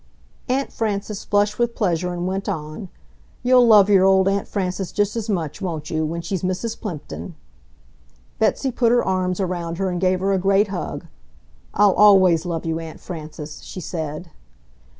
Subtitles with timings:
[0.49, 2.89] Aunt Frances flushed with pleasure and went on,
[3.43, 6.81] "You'll love your old Aunt Frances just as much, won't you, when she's Mrs.
[6.81, 7.35] Plimpton!"
[8.39, 11.05] Betsy put her arms around her and gave her a great hug.
[11.75, 14.31] "I'll always love you, Aunt Frances!" she said.